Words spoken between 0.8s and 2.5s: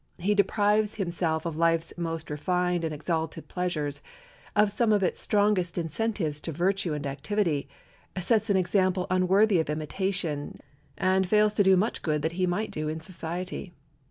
himself of life's most